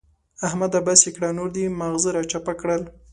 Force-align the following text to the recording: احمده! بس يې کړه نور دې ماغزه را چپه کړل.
احمده! 0.47 0.79
بس 0.85 1.01
يې 1.05 1.11
کړه 1.15 1.29
نور 1.37 1.49
دې 1.55 1.63
ماغزه 1.79 2.09
را 2.15 2.23
چپه 2.31 2.53
کړل. 2.61 2.81